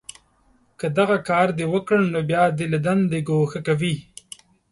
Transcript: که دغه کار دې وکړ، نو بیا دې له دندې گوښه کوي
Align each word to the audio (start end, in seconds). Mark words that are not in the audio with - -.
که 0.79 0.87
دغه 0.97 1.17
کار 1.29 1.47
دې 1.57 1.65
وکړ، 1.73 1.99
نو 2.13 2.19
بیا 2.29 2.43
دې 2.57 2.65
له 2.73 2.79
دندې 2.85 3.19
گوښه 3.29 3.59
کوي 3.67 3.95